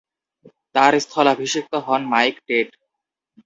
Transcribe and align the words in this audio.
তার 0.75 0.93
স্থলাভিষিক্ত 1.05 1.73
হন 1.85 2.01
মাইক 2.13 2.35
টেট। 2.47 2.69